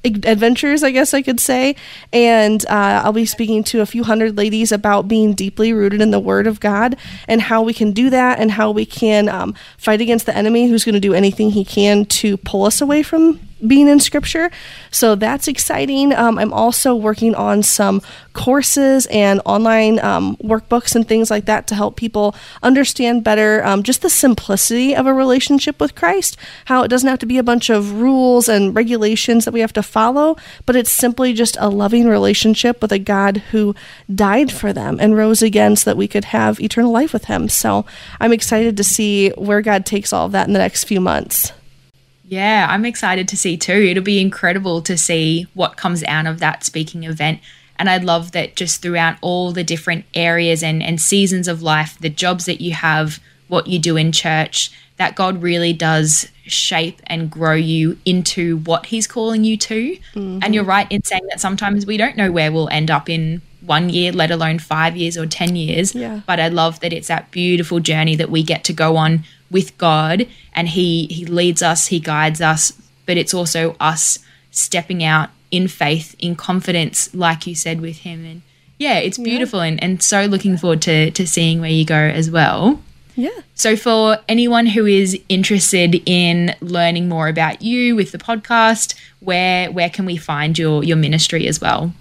adventures, 0.04 0.84
I 0.84 0.92
guess 0.92 1.14
I 1.14 1.22
could 1.22 1.40
say. 1.40 1.76
And 2.14 2.66
uh, 2.68 3.02
I'll 3.04 3.14
be 3.14 3.26
speaking 3.26 3.64
to 3.66 3.82
a 3.82 3.86
few 3.86 4.04
hundred 4.04 4.38
ladies 4.38 4.72
about 4.72 5.08
being 5.08 5.34
deeply 5.34 5.74
rooted 5.74 6.02
in 6.02 6.12
the 6.12 6.20
Word 6.20 6.48
of 6.48 6.60
God 6.60 6.96
and 7.28 7.42
how 7.42 7.62
we 7.62 7.74
can 7.74 7.92
do 7.92 8.10
that 8.10 8.40
and 8.40 8.52
how 8.52 8.72
we 8.72 8.86
can 8.86 9.30
um, 9.30 9.56
fight 9.78 10.02
against 10.02 10.26
the 10.26 10.36
enemy 10.36 10.68
who's 10.68 10.86
going 10.86 10.94
to 10.94 11.00
do 11.00 11.14
anything 11.14 11.52
he 11.52 11.66
can 11.66 12.06
to 12.06 12.38
pull 12.38 12.66
us 12.66 12.82
away 12.82 13.04
from 13.04 13.40
being 13.66 13.88
in 13.88 14.00
scripture. 14.00 14.50
So 14.92 15.16
that's 15.16 15.48
exciting. 15.48 16.14
Um, 16.14 16.38
I'm 16.38 16.54
also 16.54 16.96
working 16.96 17.36
on 17.36 17.64
some 17.64 18.02
courses 18.34 19.06
and 19.08 19.42
online 19.46 20.00
um, 20.00 20.38
workbooks 20.38 20.96
and 20.96 21.08
things 21.08 21.30
like 21.30 21.46
that 21.46 21.68
to 21.68 21.76
help 21.76 21.96
people 21.96 22.36
understand 22.64 23.24
better 23.24 23.64
um, 23.66 23.84
just 23.84 24.02
the 24.02 24.10
simplicity 24.10 24.96
of 24.96 25.06
a 25.06 25.14
relationship 25.14 25.80
with 25.80 25.96
Christ, 25.96 26.38
how 26.66 26.84
it 26.84 26.88
doesn't 26.88 27.10
have 27.10 27.20
to 27.20 27.26
be 27.26 27.38
a 27.38 27.44
bunch 27.44 27.70
of 27.70 27.94
rules 27.94 28.48
and 28.48 28.76
regulations 28.76 29.46
that 29.46 29.54
we 29.54 29.60
have 29.60 29.74
to 29.74 29.84
follow, 29.84 30.38
but 30.66 30.76
it's 30.76 30.92
simply 30.92 31.34
just 31.34 31.58
a 31.60 31.70
loving 31.70 32.08
relationship 32.08 32.82
with 32.82 32.92
a 32.92 33.00
God 33.00 33.38
who 33.52 33.76
died 34.14 34.52
for 34.52 34.72
them 34.72 34.98
and 35.00 35.16
rose 35.16 35.42
again 35.42 35.76
so 35.76 35.90
that 35.90 35.98
we 35.98 36.08
could 36.08 36.26
have 36.26 36.60
eternal 36.60 36.92
life 36.92 37.14
with 37.14 37.26
Him. 37.26 37.50
So 37.50 37.86
I'm 38.20 38.34
excited 38.34 38.78
to 38.78 38.84
see 38.84 39.30
where 39.32 39.62
God 39.62 39.86
takes 39.86 40.14
all 40.14 40.28
of 40.28 40.32
that 40.32 40.48
in 40.48 40.54
the 40.54 40.60
next 40.60 40.86
few 40.86 41.02
months. 41.02 41.52
Yeah, 42.30 42.68
I'm 42.70 42.86
excited 42.86 43.28
to 43.30 43.38
see 43.38 43.58
too. 43.58 43.74
It'll 43.74 44.04
be 44.04 44.22
incredible 44.22 44.84
to 44.84 44.96
see 44.98 45.48
what 45.56 45.78
comes 45.78 46.04
out 46.04 46.28
of 46.28 46.40
that 46.40 46.64
speaking 46.64 47.04
event. 47.04 47.40
And 47.80 47.90
I 47.90 47.98
love 47.98 48.34
that 48.34 48.56
just 48.56 48.84
throughout 48.84 49.18
all 49.22 49.52
the 49.52 49.64
different 49.64 50.06
areas 50.14 50.62
and, 50.62 50.84
and 50.84 51.02
seasons 51.02 51.48
of 51.48 51.64
life, 51.64 51.98
the 52.00 52.10
jobs 52.10 52.46
that 52.46 52.62
you 52.62 52.74
have, 52.74 53.20
what 53.48 53.66
you 53.66 53.80
do 53.80 53.98
in 53.98 54.12
church, 54.12 54.72
that 54.98 55.16
God 55.16 55.42
really 55.42 55.74
does 55.74 56.28
shape 56.44 57.02
and 57.08 57.32
grow 57.32 57.56
you 57.56 57.98
into 58.06 58.58
what 58.58 58.88
He's 58.88 59.08
calling 59.08 59.44
you 59.44 59.58
to. 59.58 59.98
Mm-hmm. 60.14 60.40
And 60.44 60.54
you're 60.54 60.64
right 60.64 60.92
in 60.92 61.04
saying 61.04 61.26
that 61.30 61.40
sometimes 61.40 61.88
we 61.88 61.98
don't 61.98 62.16
know 62.16 62.32
where 62.32 62.52
we'll 62.52 62.70
end 62.70 62.92
up 62.92 63.10
in 63.10 63.42
one 63.62 63.90
year, 63.90 64.12
let 64.12 64.30
alone 64.30 64.60
five 64.60 64.96
years 64.96 65.18
or 65.18 65.26
10 65.26 65.56
years. 65.56 65.96
Yeah. 65.96 66.22
But 66.28 66.40
I 66.40 66.50
love 66.50 66.80
that 66.82 66.94
it's 66.94 67.08
that 67.08 67.32
beautiful 67.32 67.80
journey 67.80 68.16
that 68.18 68.30
we 68.30 68.44
get 68.44 68.64
to 68.66 68.74
go 68.74 68.98
on 68.98 69.24
with 69.52 69.78
God 69.78 70.28
and 70.54 70.70
he 70.70 71.08
he 71.08 71.26
leads 71.26 71.62
us, 71.62 71.88
he 71.88 72.00
guides 72.00 72.42
us, 72.42 72.72
but 73.06 73.18
it's 73.18 73.34
also 73.34 73.76
us 73.80 74.20
stepping 74.52 75.04
out 75.04 75.30
in 75.52 75.68
faith, 75.68 76.16
in 76.20 76.36
confidence, 76.36 77.14
like 77.14 77.48
you 77.48 77.56
said 77.56 77.82
with 77.82 78.00
him. 78.00 78.26
And 78.26 78.42
yeah, 78.78 78.98
it's 78.98 79.18
beautiful 79.18 79.60
yeah. 79.60 79.66
and, 79.66 79.84
and 79.84 80.04
so 80.04 80.26
looking 80.26 80.58
forward 80.58 80.82
to 80.84 81.12
to 81.12 81.28
seeing 81.28 81.62
where 81.62 81.70
you 81.70 81.86
go 81.86 81.96
as 81.96 82.30
well. 82.30 82.82
Yeah. 83.16 83.42
So, 83.54 83.76
for 83.76 84.20
anyone 84.30 84.66
who 84.66 84.86
is 84.86 85.20
interested 85.28 86.02
in 86.06 86.56
learning 86.62 87.10
more 87.10 87.28
about 87.28 87.62
you 87.62 87.94
with 87.94 88.14
the 88.14 88.18
podcast, 88.18 88.96
where 89.20 89.70
where 89.72 89.90
can 89.90 90.06
we 90.06 90.16
find 90.16 90.58
your 90.58 90.84
your 90.86 90.96
ministry 90.96 91.46
as 91.48 91.60
well? 91.60 91.92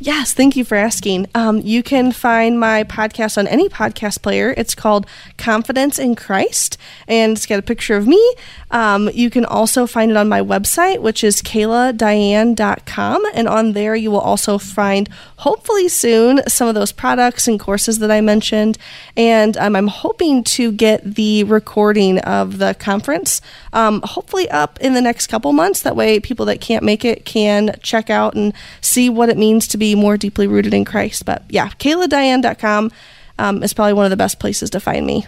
Yes, 0.00 0.32
thank 0.32 0.54
you 0.54 0.64
for 0.64 0.76
asking. 0.76 1.26
Um, 1.34 1.58
you 1.58 1.82
can 1.82 2.12
find 2.12 2.60
my 2.60 2.84
podcast 2.84 3.36
on 3.36 3.48
any 3.48 3.68
podcast 3.68 4.22
player. 4.22 4.54
It's 4.56 4.76
called 4.76 5.08
Confidence 5.38 5.98
in 5.98 6.14
Christ, 6.14 6.78
and 7.08 7.32
it's 7.32 7.46
got 7.46 7.58
a 7.58 7.62
picture 7.62 7.96
of 7.96 8.06
me. 8.06 8.34
Um, 8.70 9.10
you 9.12 9.28
can 9.28 9.44
also 9.44 9.88
find 9.88 10.12
it 10.12 10.16
on 10.16 10.28
my 10.28 10.40
website, 10.40 11.00
which 11.00 11.24
is 11.24 11.42
kaladiane.com, 11.42 13.24
and 13.34 13.48
on 13.48 13.72
there 13.72 13.96
you 13.96 14.12
will 14.12 14.20
also 14.20 14.56
find, 14.56 15.08
hopefully 15.38 15.88
soon, 15.88 16.42
some 16.46 16.68
of 16.68 16.76
those 16.76 16.92
products 16.92 17.48
and 17.48 17.58
courses 17.58 17.98
that 17.98 18.10
I 18.10 18.20
mentioned. 18.20 18.78
And 19.16 19.56
um, 19.56 19.74
I'm 19.74 19.88
hoping 19.88 20.44
to 20.44 20.70
get 20.70 21.16
the 21.16 21.42
recording 21.42 22.20
of 22.20 22.58
the 22.58 22.74
conference, 22.78 23.40
um, 23.72 24.02
hopefully 24.04 24.48
up 24.48 24.78
in 24.80 24.94
the 24.94 25.02
next 25.02 25.26
couple 25.26 25.52
months. 25.52 25.82
That 25.82 25.96
way, 25.96 26.20
people 26.20 26.46
that 26.46 26.60
can't 26.60 26.84
make 26.84 27.04
it 27.04 27.24
can 27.24 27.74
check 27.82 28.10
out 28.10 28.34
and 28.34 28.52
see 28.80 29.10
what 29.10 29.28
it 29.28 29.36
means 29.36 29.66
to 29.68 29.76
be 29.88 29.94
more 29.94 30.16
deeply 30.16 30.46
rooted 30.46 30.74
in 30.74 30.84
Christ. 30.84 31.24
But 31.24 31.44
yeah, 31.48 31.68
kaladiane.com 31.68 32.92
um, 33.38 33.62
is 33.62 33.72
probably 33.72 33.94
one 33.94 34.04
of 34.04 34.10
the 34.10 34.16
best 34.16 34.38
places 34.38 34.70
to 34.70 34.80
find 34.80 35.06
me. 35.06 35.26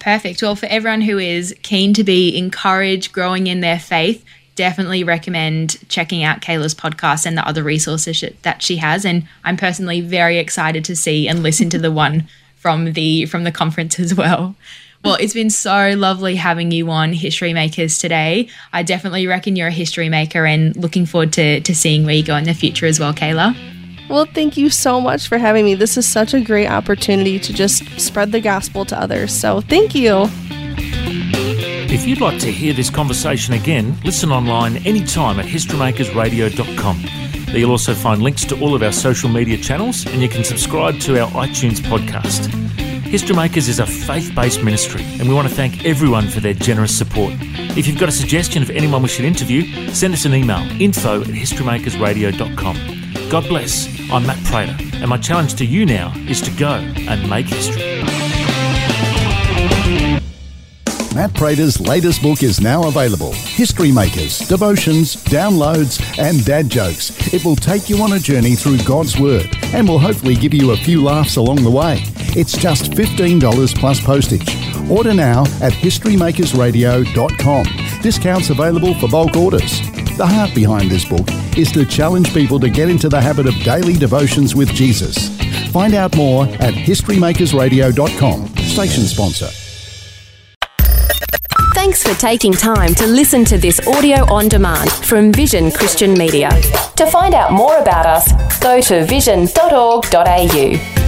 Perfect. 0.00 0.42
Well, 0.42 0.56
for 0.56 0.66
everyone 0.66 1.00
who 1.00 1.18
is 1.18 1.54
keen 1.62 1.94
to 1.94 2.04
be 2.04 2.36
encouraged, 2.36 3.12
growing 3.12 3.46
in 3.46 3.60
their 3.60 3.78
faith, 3.78 4.24
definitely 4.54 5.04
recommend 5.04 5.78
checking 5.88 6.22
out 6.22 6.42
Kala's 6.42 6.74
podcast 6.74 7.26
and 7.26 7.36
the 7.36 7.46
other 7.46 7.62
resources 7.62 8.22
that 8.42 8.62
she 8.62 8.76
has. 8.76 9.04
And 9.04 9.26
I'm 9.44 9.56
personally 9.56 10.00
very 10.00 10.38
excited 10.38 10.84
to 10.86 10.96
see 10.96 11.28
and 11.28 11.42
listen 11.42 11.70
to 11.70 11.78
the 11.78 11.92
one 11.92 12.28
from 12.56 12.92
the 12.92 13.26
from 13.26 13.44
the 13.44 13.52
conference 13.52 13.98
as 13.98 14.14
well. 14.14 14.56
Well, 15.04 15.14
it's 15.14 15.32
been 15.32 15.50
so 15.50 15.94
lovely 15.96 16.34
having 16.34 16.72
you 16.72 16.90
on 16.90 17.12
History 17.12 17.52
Makers 17.52 17.98
today. 17.98 18.48
I 18.72 18.82
definitely 18.82 19.28
reckon 19.28 19.54
you're 19.54 19.68
a 19.68 19.72
history 19.72 20.08
maker 20.08 20.44
and 20.44 20.74
looking 20.76 21.06
forward 21.06 21.32
to, 21.34 21.60
to 21.60 21.74
seeing 21.74 22.04
where 22.04 22.16
you 22.16 22.24
go 22.24 22.36
in 22.36 22.44
the 22.44 22.52
future 22.52 22.84
as 22.84 22.98
well, 22.98 23.14
Kala. 23.14 23.54
Well, 24.08 24.24
thank 24.24 24.56
you 24.56 24.70
so 24.70 25.00
much 25.00 25.28
for 25.28 25.38
having 25.38 25.64
me. 25.64 25.74
This 25.74 25.96
is 25.96 26.06
such 26.08 26.32
a 26.32 26.40
great 26.40 26.68
opportunity 26.68 27.38
to 27.38 27.52
just 27.52 28.00
spread 28.00 28.32
the 28.32 28.40
gospel 28.40 28.84
to 28.86 28.98
others. 28.98 29.32
So, 29.32 29.60
thank 29.60 29.94
you. 29.94 30.28
If 31.90 32.06
you'd 32.06 32.20
like 32.20 32.38
to 32.40 32.52
hear 32.52 32.72
this 32.72 32.90
conversation 32.90 33.54
again, 33.54 33.96
listen 34.04 34.30
online 34.30 34.76
anytime 34.86 35.40
at 35.40 35.46
historymakersradio.com. 35.46 37.02
There 37.46 37.58
you'll 37.58 37.70
also 37.70 37.94
find 37.94 38.22
links 38.22 38.44
to 38.46 38.60
all 38.60 38.74
of 38.74 38.82
our 38.82 38.92
social 38.92 39.28
media 39.30 39.56
channels 39.56 40.06
and 40.06 40.20
you 40.20 40.28
can 40.28 40.44
subscribe 40.44 41.00
to 41.00 41.20
our 41.20 41.30
iTunes 41.30 41.80
podcast. 41.80 42.46
History 43.04 43.34
Makers 43.34 43.68
is 43.68 43.78
a 43.78 43.86
faith 43.86 44.34
based 44.34 44.62
ministry 44.62 45.02
and 45.18 45.28
we 45.28 45.34
want 45.34 45.48
to 45.48 45.54
thank 45.54 45.84
everyone 45.86 46.28
for 46.28 46.40
their 46.40 46.52
generous 46.52 46.96
support. 46.96 47.32
If 47.76 47.86
you've 47.86 47.98
got 47.98 48.10
a 48.10 48.12
suggestion 48.12 48.62
of 48.62 48.68
anyone 48.68 49.02
we 49.02 49.08
should 49.08 49.24
interview, 49.24 49.90
send 49.94 50.12
us 50.12 50.26
an 50.26 50.34
email 50.34 50.60
info 50.80 51.22
at 51.22 51.28
historymakersradio.com. 51.28 52.97
God 53.30 53.46
bless. 53.46 53.86
I'm 54.10 54.26
Matt 54.26 54.42
Prater 54.46 54.74
and 54.94 55.08
my 55.08 55.18
challenge 55.18 55.54
to 55.56 55.66
you 55.66 55.84
now 55.84 56.14
is 56.28 56.40
to 56.40 56.50
go 56.52 56.76
and 56.76 57.28
make 57.28 57.46
history. 57.46 58.02
Matt 61.14 61.34
Prater's 61.34 61.78
latest 61.78 62.22
book 62.22 62.42
is 62.42 62.58
now 62.60 62.88
available 62.88 63.32
History 63.32 63.92
Makers, 63.92 64.38
Devotions, 64.38 65.16
Downloads, 65.24 66.00
and 66.18 66.42
Dad 66.44 66.70
Jokes. 66.70 67.34
It 67.34 67.44
will 67.44 67.56
take 67.56 67.90
you 67.90 68.00
on 68.02 68.14
a 68.14 68.18
journey 68.18 68.54
through 68.54 68.78
God's 68.78 69.18
Word 69.20 69.48
and 69.74 69.86
will 69.86 69.98
hopefully 69.98 70.34
give 70.34 70.54
you 70.54 70.70
a 70.70 70.76
few 70.76 71.02
laughs 71.02 71.36
along 71.36 71.64
the 71.64 71.70
way. 71.70 72.02
It's 72.34 72.56
just 72.56 72.92
$15 72.92 73.74
plus 73.78 74.00
postage. 74.00 74.56
Order 74.88 75.12
now 75.12 75.42
at 75.60 75.72
historymakersradio.com. 75.72 77.66
Discounts 78.00 78.48
available 78.48 78.94
for 78.94 79.08
bulk 79.08 79.36
orders. 79.36 79.80
The 80.16 80.26
heart 80.26 80.54
behind 80.54 80.90
this 80.90 81.04
book 81.04 81.28
is 81.56 81.72
to 81.72 81.86
challenge 81.86 82.34
people 82.34 82.58
to 82.60 82.68
get 82.68 82.90
into 82.90 83.08
the 83.08 83.20
habit 83.20 83.46
of 83.46 83.54
daily 83.62 83.94
devotions 83.94 84.54
with 84.54 84.68
Jesus. 84.74 85.28
Find 85.70 85.94
out 85.94 86.14
more 86.16 86.44
at 86.44 86.74
historymakersradio.com. 86.74 88.48
Station 88.56 89.04
sponsor. 89.04 89.48
Thanks 91.74 92.02
for 92.02 92.18
taking 92.20 92.52
time 92.52 92.94
to 92.96 93.06
listen 93.06 93.44
to 93.46 93.56
this 93.56 93.80
audio 93.86 94.30
on 94.32 94.48
demand 94.48 94.90
from 94.90 95.32
Vision 95.32 95.70
Christian 95.70 96.12
Media. 96.14 96.50
To 96.96 97.06
find 97.06 97.34
out 97.34 97.52
more 97.52 97.78
about 97.78 98.04
us, 98.04 98.60
go 98.60 98.80
to 98.80 99.06
vision.org.au. 99.06 101.07